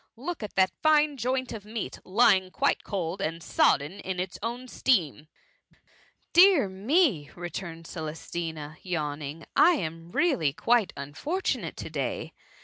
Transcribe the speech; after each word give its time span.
look 0.17 0.41
at 0.41 0.55
that 0.55 0.71
fine 0.81 1.15
joint 1.15 1.51
of 1.53 1.63
meat, 1.63 1.99
lying 2.03 2.49
quite 2.49 2.83
cold 2.83 3.21
and 3.21 3.43
sodden 3.43 3.99
in 3.99 4.19
its 4.19 4.39
own 4.41 4.67
steam.*" 4.67 5.27
Dear 6.33 6.67
me 6.67 7.27
!^ 6.67 7.27
returned 7.35 7.85
Celestina, 7.85 8.77
yawning, 8.81 9.45
I 9.55 9.73
am 9.73 10.09
really 10.11 10.53
quite 10.53 10.91
unfortunate 10.97 11.77
to 11.77 11.89
day 11.91 12.33